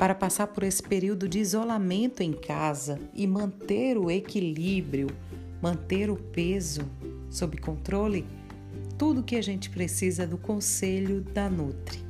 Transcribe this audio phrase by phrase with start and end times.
[0.00, 5.08] para passar por esse período de isolamento em casa e manter o equilíbrio,
[5.60, 6.90] manter o peso
[7.28, 8.24] sob controle?
[8.96, 12.09] Tudo que a gente precisa do conselho da Nutri.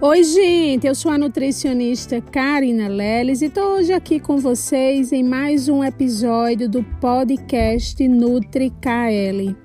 [0.00, 5.24] Oi, gente, eu sou a nutricionista Karina Leles e estou hoje aqui com vocês em
[5.24, 9.56] mais um episódio do podcast Nutri KL.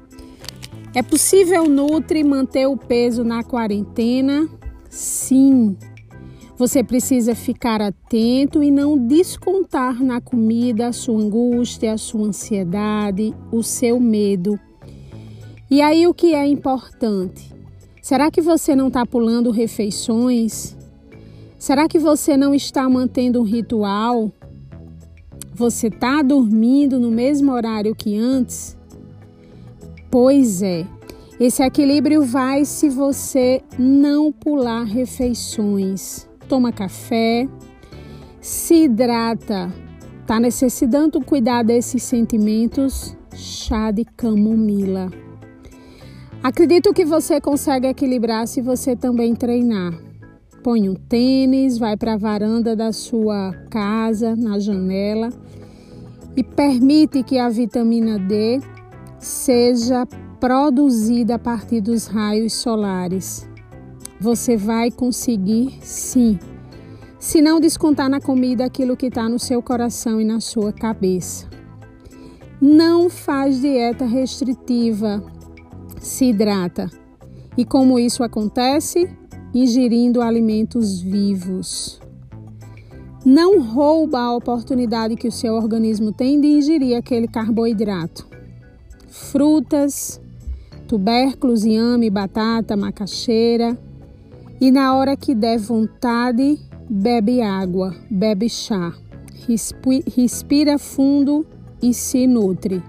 [0.95, 4.49] É possível Nutri manter o peso na quarentena?
[4.89, 5.77] Sim.
[6.57, 13.35] Você precisa ficar atento e não descontar na comida a sua angústia, a sua ansiedade,
[13.51, 14.59] o seu medo.
[15.69, 17.53] E aí o que é importante?
[18.03, 20.75] Será que você não está pulando refeições?
[21.57, 24.29] Será que você não está mantendo um ritual?
[25.53, 28.77] Você está dormindo no mesmo horário que antes?
[30.11, 30.85] Pois é,
[31.39, 36.27] esse equilíbrio vai se você não pular refeições.
[36.49, 37.47] Toma café,
[38.41, 39.73] se hidrata.
[40.19, 43.15] Está necessitando cuidar desses sentimentos?
[43.33, 45.22] Chá de camomila.
[46.43, 49.93] Acredito que você consegue equilibrar se você também treinar.
[50.61, 55.29] Põe um tênis, vai para a varanda da sua casa, na janela
[56.35, 58.59] e permite que a vitamina D
[59.19, 60.05] seja
[60.37, 63.47] produzida a partir dos raios solares.
[64.19, 66.37] Você vai conseguir sim.
[67.19, 71.47] Se não descontar na comida aquilo que está no seu coração e na sua cabeça.
[72.59, 75.23] Não faz dieta restritiva,
[76.03, 76.91] se hidrata.
[77.57, 79.09] E como isso acontece?
[79.53, 81.99] Ingerindo alimentos vivos.
[83.25, 88.27] Não rouba a oportunidade que o seu organismo tem de ingerir aquele carboidrato.
[89.07, 90.19] Frutas,
[90.87, 93.77] tubérculos, inhame, batata, macaxeira.
[94.59, 96.59] E na hora que der vontade,
[96.89, 98.93] bebe água, bebe chá.
[100.15, 101.45] Respira fundo
[101.81, 102.83] e se nutre.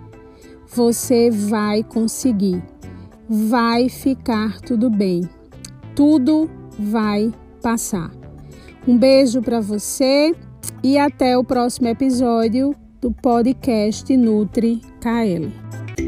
[0.67, 2.61] Você vai conseguir
[3.29, 5.29] vai ficar tudo bem.
[5.95, 8.11] Tudo vai passar.
[8.87, 10.35] Um beijo para você
[10.83, 16.04] e até o próximo episódio do podcast Nutri KL.